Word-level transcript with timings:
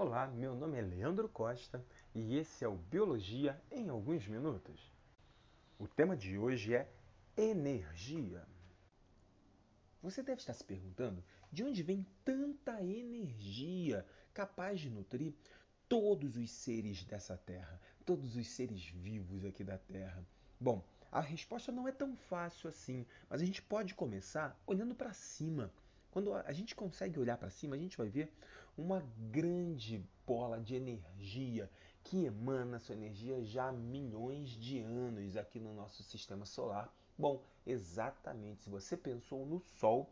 Olá, 0.00 0.28
meu 0.28 0.54
nome 0.54 0.78
é 0.78 0.80
Leandro 0.80 1.28
Costa 1.28 1.84
e 2.14 2.36
esse 2.36 2.64
é 2.64 2.68
o 2.68 2.76
Biologia 2.76 3.60
em 3.68 3.88
alguns 3.88 4.28
minutos. 4.28 4.94
O 5.76 5.88
tema 5.88 6.16
de 6.16 6.38
hoje 6.38 6.72
é 6.72 6.88
energia. 7.36 8.46
Você 10.00 10.22
deve 10.22 10.40
estar 10.40 10.54
se 10.54 10.62
perguntando 10.62 11.20
de 11.50 11.64
onde 11.64 11.82
vem 11.82 12.06
tanta 12.24 12.80
energia 12.80 14.06
capaz 14.32 14.78
de 14.78 14.88
nutrir 14.88 15.34
todos 15.88 16.36
os 16.36 16.48
seres 16.48 17.02
dessa 17.02 17.36
terra, 17.36 17.80
todos 18.06 18.36
os 18.36 18.46
seres 18.46 18.86
vivos 18.86 19.44
aqui 19.44 19.64
da 19.64 19.78
Terra. 19.78 20.24
Bom, 20.60 20.80
a 21.10 21.20
resposta 21.20 21.72
não 21.72 21.88
é 21.88 21.92
tão 21.92 22.14
fácil 22.14 22.68
assim, 22.68 23.04
mas 23.28 23.42
a 23.42 23.44
gente 23.44 23.60
pode 23.62 23.96
começar 23.96 24.56
olhando 24.64 24.94
para 24.94 25.12
cima. 25.12 25.72
Quando 26.10 26.34
a 26.34 26.52
gente 26.52 26.74
consegue 26.74 27.18
olhar 27.18 27.36
para 27.36 27.50
cima, 27.50 27.76
a 27.76 27.78
gente 27.78 27.96
vai 27.96 28.08
ver 28.08 28.32
uma 28.76 29.04
grande 29.30 30.02
bola 30.26 30.60
de 30.60 30.74
energia 30.74 31.70
que 32.02 32.24
emana 32.24 32.78
sua 32.78 32.94
energia 32.94 33.44
já 33.44 33.68
há 33.68 33.72
milhões 33.72 34.50
de 34.50 34.80
anos 34.80 35.36
aqui 35.36 35.60
no 35.60 35.74
nosso 35.74 36.02
sistema 36.02 36.46
solar. 36.46 36.92
Bom, 37.18 37.42
exatamente, 37.66 38.62
se 38.62 38.70
você 38.70 38.96
pensou 38.96 39.44
no 39.44 39.60
Sol, 39.60 40.08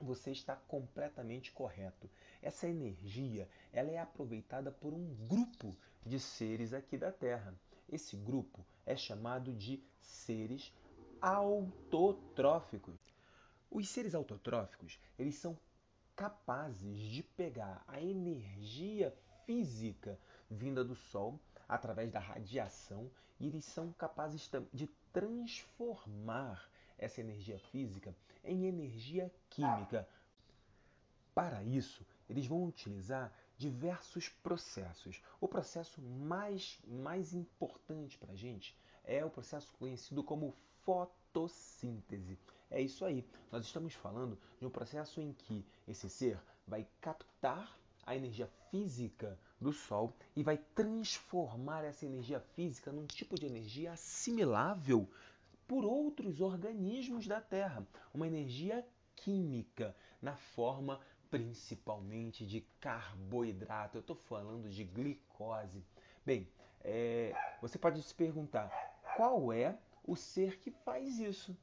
você 0.00 0.30
está 0.30 0.56
completamente 0.56 1.52
correto. 1.52 2.08
Essa 2.40 2.68
energia, 2.68 3.48
ela 3.72 3.90
é 3.90 3.98
aproveitada 3.98 4.70
por 4.70 4.94
um 4.94 5.14
grupo 5.26 5.76
de 6.06 6.20
seres 6.20 6.72
aqui 6.72 6.96
da 6.96 7.12
Terra. 7.12 7.54
Esse 7.90 8.16
grupo 8.16 8.64
é 8.86 8.96
chamado 8.96 9.52
de 9.52 9.82
seres 10.00 10.72
autotróficos. 11.20 12.94
Os 13.70 13.88
seres 13.88 14.14
autotróficos, 14.14 14.98
eles 15.18 15.34
são 15.36 15.58
capazes 16.16 16.98
de 16.98 17.22
pegar 17.22 17.84
a 17.86 18.00
energia 18.00 19.14
física 19.44 20.18
vinda 20.50 20.82
do 20.84 20.96
Sol 20.96 21.38
através 21.68 22.10
da 22.10 22.18
radiação 22.18 23.10
e 23.38 23.46
eles 23.46 23.64
são 23.64 23.92
capazes 23.92 24.50
de 24.72 24.86
transformar 25.12 26.68
essa 26.96 27.20
energia 27.20 27.58
física 27.58 28.14
em 28.42 28.66
energia 28.66 29.32
química. 29.48 30.08
Para 31.34 31.62
isso, 31.62 32.04
eles 32.28 32.46
vão 32.46 32.64
utilizar 32.64 33.32
diversos 33.56 34.28
processos. 34.28 35.22
O 35.40 35.46
processo 35.46 36.00
mais, 36.02 36.80
mais 36.84 37.32
importante 37.32 38.18
para 38.18 38.32
a 38.32 38.36
gente 38.36 38.76
é 39.04 39.24
o 39.24 39.30
processo 39.30 39.72
conhecido 39.74 40.22
como 40.24 40.54
fotossíntese. 40.82 42.38
É 42.70 42.80
isso 42.80 43.04
aí. 43.04 43.24
Nós 43.50 43.64
estamos 43.64 43.94
falando 43.94 44.38
de 44.58 44.66
um 44.66 44.70
processo 44.70 45.20
em 45.20 45.32
que 45.32 45.64
esse 45.86 46.08
ser 46.08 46.38
vai 46.66 46.86
captar 47.00 47.78
a 48.04 48.14
energia 48.14 48.46
física 48.70 49.38
do 49.60 49.72
Sol 49.72 50.14
e 50.36 50.42
vai 50.42 50.58
transformar 50.74 51.84
essa 51.84 52.06
energia 52.06 52.40
física 52.40 52.92
num 52.92 53.06
tipo 53.06 53.38
de 53.38 53.46
energia 53.46 53.92
assimilável 53.92 55.08
por 55.66 55.84
outros 55.84 56.40
organismos 56.40 57.26
da 57.26 57.40
Terra, 57.40 57.86
uma 58.14 58.26
energia 58.26 58.86
química 59.14 59.94
na 60.22 60.36
forma 60.36 61.00
principalmente 61.30 62.46
de 62.46 62.62
carboidrato. 62.80 63.98
Eu 63.98 64.00
estou 64.00 64.16
falando 64.16 64.68
de 64.70 64.84
glicose. 64.84 65.84
Bem, 66.24 66.48
é, 66.80 67.34
você 67.60 67.78
pode 67.78 68.02
se 68.02 68.14
perguntar 68.14 68.70
qual 69.16 69.52
é 69.52 69.78
o 70.04 70.16
ser 70.16 70.58
que 70.58 70.70
faz 70.70 71.18
isso. 71.18 71.54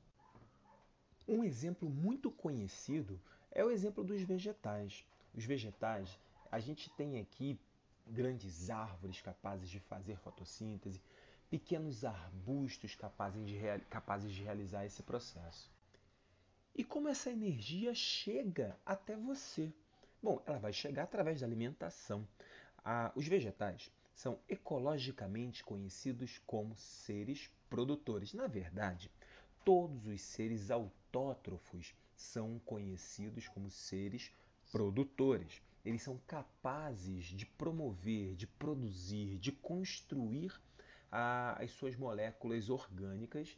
Um 1.27 1.43
exemplo 1.43 1.89
muito 1.89 2.29
conhecido 2.29 3.19
é 3.51 3.63
o 3.63 3.71
exemplo 3.71 4.03
dos 4.03 4.21
vegetais. 4.21 5.03
Os 5.33 5.43
vegetais, 5.43 6.19
a 6.51 6.59
gente 6.59 6.89
tem 6.91 7.19
aqui 7.19 7.59
grandes 8.05 8.69
árvores 8.69 9.21
capazes 9.21 9.67
de 9.69 9.79
fazer 9.79 10.17
fotossíntese, 10.17 11.01
pequenos 11.49 12.05
arbustos 12.05 12.95
capazes 12.95 13.43
de, 13.45 13.57
capazes 13.89 14.31
de 14.31 14.43
realizar 14.43 14.85
esse 14.85 15.01
processo. 15.01 15.71
E 16.75 16.83
como 16.83 17.07
essa 17.07 17.31
energia 17.31 17.95
chega 17.95 18.77
até 18.85 19.15
você? 19.15 19.73
Bom, 20.21 20.41
ela 20.45 20.59
vai 20.59 20.73
chegar 20.73 21.03
através 21.03 21.39
da 21.39 21.47
alimentação. 21.47 22.27
Ah, 22.83 23.11
os 23.15 23.27
vegetais 23.27 23.91
são 24.13 24.39
ecologicamente 24.47 25.63
conhecidos 25.63 26.39
como 26.45 26.75
seres 26.75 27.49
produtores. 27.69 28.33
Na 28.33 28.45
verdade, 28.45 29.11
todos 29.63 30.05
os 30.05 30.21
seres 30.21 30.69
autótrofos 31.15 31.95
são 32.13 32.59
conhecidos 32.59 33.47
como 33.47 33.71
seres 33.71 34.31
produtores. 34.71 35.61
Eles 35.85 36.01
são 36.01 36.17
capazes 36.27 37.25
de 37.25 37.45
promover, 37.45 38.35
de 38.35 38.45
produzir, 38.45 39.37
de 39.37 39.51
construir 39.51 40.59
ah, 41.11 41.55
as 41.59 41.71
suas 41.71 41.95
moléculas 41.95 42.69
orgânicas 42.69 43.57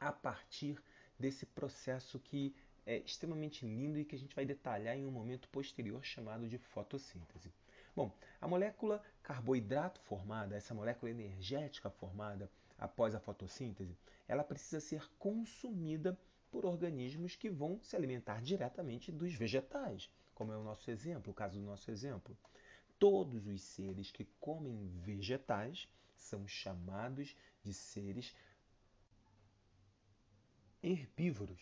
a 0.00 0.10
partir 0.10 0.82
desse 1.18 1.46
processo 1.46 2.18
que 2.18 2.54
é 2.84 2.98
extremamente 2.98 3.64
lindo 3.64 3.98
e 3.98 4.04
que 4.04 4.16
a 4.16 4.18
gente 4.18 4.34
vai 4.34 4.44
detalhar 4.44 4.96
em 4.96 5.06
um 5.06 5.10
momento 5.10 5.48
posterior 5.48 6.04
chamado 6.04 6.48
de 6.48 6.58
fotossíntese. 6.58 7.52
Bom, 7.94 8.12
a 8.40 8.48
molécula 8.48 9.00
carboidrato 9.22 10.00
formada, 10.00 10.56
essa 10.56 10.74
molécula 10.74 11.10
energética 11.10 11.88
formada 11.88 12.50
após 12.76 13.14
a 13.14 13.20
fotossíntese, 13.20 13.96
ela 14.26 14.42
precisa 14.42 14.80
ser 14.80 15.08
consumida 15.18 16.18
por 16.54 16.64
organismos 16.66 17.34
que 17.34 17.50
vão 17.50 17.80
se 17.82 17.96
alimentar 17.96 18.40
diretamente 18.40 19.10
dos 19.10 19.34
vegetais, 19.34 20.08
como 20.36 20.52
é 20.52 20.56
o 20.56 20.62
nosso 20.62 20.88
exemplo, 20.88 21.32
o 21.32 21.34
caso 21.34 21.58
do 21.58 21.66
nosso 21.66 21.90
exemplo. 21.90 22.38
Todos 22.96 23.48
os 23.48 23.60
seres 23.60 24.12
que 24.12 24.24
comem 24.38 24.86
vegetais 25.02 25.88
são 26.14 26.46
chamados 26.46 27.36
de 27.60 27.74
seres 27.74 28.36
herbívoros. 30.80 31.58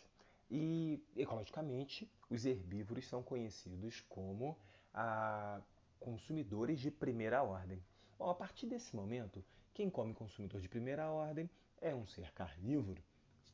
E 0.51 1.03
ecologicamente, 1.17 2.07
os 2.29 2.45
herbívoros 2.45 3.09
são 3.09 3.23
conhecidos 3.23 4.03
como 4.11 4.59
a 4.93 5.63
consumidores 6.01 6.79
de 6.81 6.91
primeira 6.91 7.43
ordem. 7.43 7.83
Bom, 8.19 8.29
a 8.29 8.35
partir 8.35 8.67
desse 8.67 8.95
momento, 8.95 9.43
quem 9.73 9.89
come 9.89 10.13
consumidor 10.13 10.61
de 10.61 10.69
primeira 10.69 11.11
ordem 11.11 11.49
é 11.81 11.95
um 11.95 12.07
ser 12.07 12.31
carnívoro, 12.33 13.03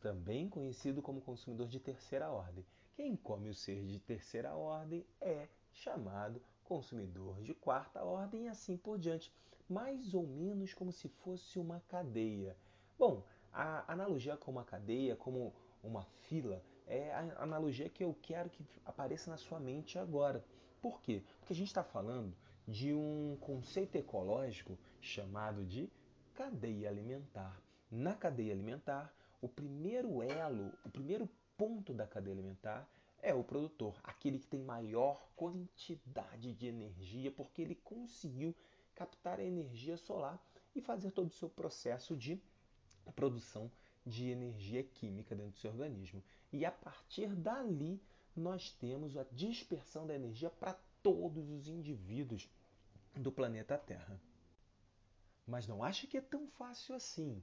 também 0.00 0.48
conhecido 0.48 1.02
como 1.02 1.20
consumidor 1.20 1.68
de 1.68 1.80
terceira 1.80 2.30
ordem. 2.30 2.64
Quem 2.94 3.16
come 3.16 3.48
o 3.48 3.54
ser 3.54 3.84
de 3.84 3.98
terceira 4.00 4.54
ordem 4.54 5.06
é 5.20 5.48
chamado 5.72 6.42
consumidor 6.64 7.40
de 7.42 7.54
quarta 7.54 8.02
ordem 8.02 8.44
e 8.44 8.48
assim 8.48 8.76
por 8.76 8.98
diante, 8.98 9.32
mais 9.68 10.14
ou 10.14 10.26
menos 10.26 10.74
como 10.74 10.92
se 10.92 11.08
fosse 11.08 11.58
uma 11.58 11.80
cadeia. 11.88 12.56
Bom, 12.98 13.24
a 13.52 13.90
analogia 13.90 14.36
com 14.36 14.50
uma 14.50 14.64
cadeia, 14.64 15.16
como 15.16 15.54
uma 15.82 16.04
fila, 16.28 16.62
é 16.86 17.12
a 17.12 17.42
analogia 17.42 17.88
que 17.88 18.02
eu 18.02 18.16
quero 18.22 18.50
que 18.50 18.64
apareça 18.84 19.30
na 19.30 19.36
sua 19.36 19.60
mente 19.60 19.98
agora. 19.98 20.44
Por 20.80 21.00
quê? 21.00 21.22
Porque 21.38 21.52
a 21.52 21.56
gente 21.56 21.68
está 21.68 21.84
falando 21.84 22.34
de 22.66 22.92
um 22.92 23.36
conceito 23.40 23.96
ecológico 23.96 24.78
chamado 25.00 25.64
de 25.64 25.90
cadeia 26.34 26.88
alimentar. 26.88 27.60
Na 27.90 28.14
cadeia 28.14 28.52
alimentar, 28.52 29.12
o 29.40 29.48
primeiro 29.48 30.22
elo, 30.22 30.72
o 30.84 30.90
primeiro 30.90 31.28
ponto 31.56 31.92
da 31.92 32.06
cadeia 32.06 32.34
alimentar 32.34 32.88
é 33.20 33.34
o 33.34 33.42
produtor, 33.42 33.98
aquele 34.02 34.38
que 34.38 34.46
tem 34.46 34.60
maior 34.60 35.28
quantidade 35.34 36.52
de 36.54 36.66
energia, 36.66 37.30
porque 37.30 37.62
ele 37.62 37.74
conseguiu 37.74 38.54
captar 38.94 39.40
a 39.40 39.44
energia 39.44 39.96
solar 39.96 40.40
e 40.74 40.80
fazer 40.80 41.10
todo 41.10 41.28
o 41.28 41.34
seu 41.34 41.48
processo 41.48 42.16
de 42.16 42.40
produção 43.14 43.70
de 44.04 44.30
energia 44.30 44.82
química 44.82 45.34
dentro 45.34 45.52
do 45.52 45.58
seu 45.58 45.70
organismo. 45.70 46.22
E 46.52 46.64
a 46.64 46.70
partir 46.70 47.34
dali, 47.34 48.00
nós 48.34 48.70
temos 48.72 49.16
a 49.16 49.24
dispersão 49.32 50.06
da 50.06 50.14
energia 50.14 50.50
para 50.50 50.78
todos 51.02 51.50
os 51.50 51.68
indivíduos 51.68 52.48
do 53.14 53.32
planeta 53.32 53.76
Terra. 53.76 54.20
Mas 55.46 55.66
não 55.66 55.82
acha 55.82 56.06
que 56.06 56.16
é 56.16 56.20
tão 56.20 56.46
fácil 56.46 56.94
assim. 56.94 57.42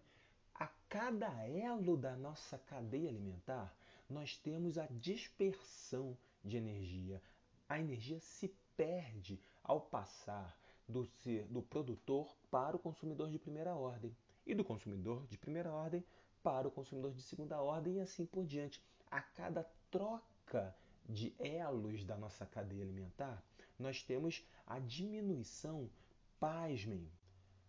A 0.57 0.68
cada 0.88 1.28
elo 1.48 1.98
da 1.98 2.16
nossa 2.16 2.57
cadeia 2.57 3.10
alimentar, 3.10 3.75
nós 4.10 4.38
temos 4.38 4.78
a 4.78 4.88
dispersão 4.88 6.18
de 6.44 6.56
energia. 6.56 7.22
A 7.68 7.78
energia 7.78 8.19
se 8.22 8.48
perde 8.78 9.40
ao 9.62 9.81
passar 9.81 10.57
do, 10.88 11.06
ser, 11.06 11.46
do 11.48 11.62
produtor 11.62 12.34
para 12.50 12.75
o 12.75 12.80
consumidor 12.80 13.30
de 13.30 13.38
primeira 13.38 13.75
ordem 13.75 14.16
e 14.46 14.54
do 14.54 14.63
consumidor 14.63 15.28
de 15.28 15.38
primeira 15.38 15.72
ordem 15.72 16.06
para 16.42 16.68
o 16.68 16.72
consumidor 16.72 17.13
de 17.13 17.22
segunda 17.22 17.62
ordem 17.62 17.96
e 17.96 18.00
assim 18.00 18.25
por 18.25 18.46
diante. 18.46 18.81
A 19.12 19.22
cada 19.22 19.63
troca 19.92 20.75
de 21.08 21.36
elos 21.38 22.06
da 22.06 22.16
nossa 22.16 22.46
cadeia 22.46 22.84
alimentar, 22.84 23.44
nós 23.78 24.04
temos 24.04 24.46
a 24.66 24.80
diminuição, 24.80 25.90
pasmem, 26.40 27.12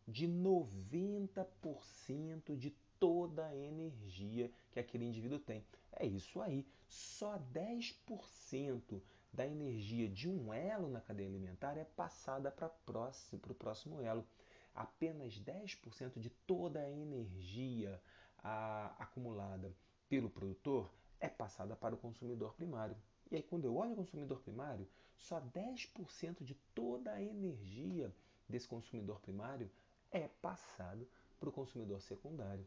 de 0.06 0.28
90% 0.28 2.56
de 2.56 2.70
toda 2.98 3.46
a 3.46 3.56
energia 3.56 4.50
que 4.70 4.78
aquele 4.78 5.04
indivíduo 5.04 5.38
tem. 5.38 5.64
É 5.92 6.06
isso 6.06 6.40
aí, 6.40 6.66
só 6.88 7.38
10% 7.52 9.02
da 9.32 9.46
energia 9.46 10.08
de 10.08 10.28
um 10.28 10.52
elo 10.52 10.88
na 10.88 11.00
cadeia 11.00 11.28
alimentar 11.28 11.76
é 11.76 11.84
passada 11.84 12.50
para 12.50 12.68
o 12.68 13.54
próximo 13.54 14.00
elo. 14.00 14.26
Apenas 14.74 15.40
10% 15.40 16.18
de 16.18 16.30
toda 16.30 16.80
a 16.80 16.90
energia 16.90 18.00
a, 18.38 18.94
acumulada 18.98 19.74
pelo 20.08 20.30
produtor 20.30 20.90
é 21.18 21.28
passada 21.28 21.74
para 21.74 21.94
o 21.94 21.98
consumidor 21.98 22.54
primário. 22.54 22.96
E 23.30 23.36
aí, 23.36 23.42
quando 23.42 23.64
eu 23.64 23.74
olho 23.74 23.92
o 23.92 23.96
consumidor 23.96 24.40
primário, 24.40 24.86
só 25.16 25.40
10% 25.40 26.44
de 26.44 26.54
toda 26.74 27.12
a 27.12 27.22
energia 27.22 28.14
desse 28.48 28.68
consumidor 28.68 29.18
primário 29.20 29.70
é 30.10 30.28
passado 30.40 31.08
para 31.38 31.48
o 31.48 31.52
consumidor 31.52 32.00
secundário. 32.00 32.66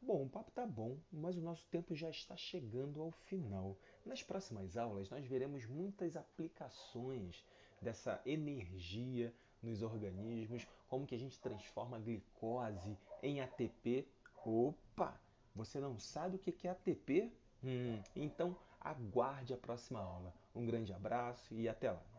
Bom, 0.00 0.24
o 0.24 0.28
papo 0.28 0.50
tá 0.52 0.66
bom, 0.66 0.98
mas 1.10 1.36
o 1.36 1.40
nosso 1.40 1.66
tempo 1.68 1.94
já 1.94 2.10
está 2.10 2.36
chegando 2.36 3.00
ao 3.00 3.10
final. 3.10 3.76
Nas 4.04 4.22
próximas 4.22 4.76
aulas, 4.76 5.10
nós 5.10 5.26
veremos 5.26 5.66
muitas 5.66 6.16
aplicações 6.16 7.44
dessa 7.80 8.20
energia 8.24 9.34
nos 9.62 9.82
organismos, 9.82 10.66
como 10.88 11.06
que 11.06 11.14
a 11.14 11.18
gente 11.18 11.40
transforma 11.40 11.96
a 11.96 12.00
glicose 12.00 12.96
em 13.22 13.40
ATP. 13.40 14.06
Opa! 14.44 15.20
Você 15.54 15.80
não 15.80 15.98
sabe 15.98 16.36
o 16.36 16.38
que 16.38 16.68
é 16.68 16.70
ATP? 16.70 17.32
Hum, 17.64 18.00
então 18.14 18.56
aguarde 18.80 19.54
a 19.54 19.56
próxima 19.56 20.00
aula. 20.00 20.32
Um 20.54 20.64
grande 20.64 20.92
abraço 20.92 21.58
e 21.58 21.68
até 21.68 21.90
lá! 21.90 22.15